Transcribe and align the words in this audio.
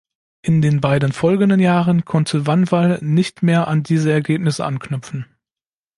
In 0.41 0.63
den 0.63 0.81
beiden 0.81 1.11
folgenden 1.11 1.59
Jahren 1.59 2.05
konnte 2.05 2.47
Vanwall 2.47 2.97
nicht 3.03 3.43
mehr 3.43 3.67
an 3.67 3.83
diese 3.83 4.11
Ergebnisse 4.11 4.65
anknüpfen. 4.65 5.27